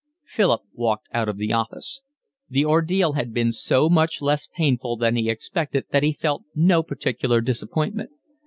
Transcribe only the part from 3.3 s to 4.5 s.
been so much less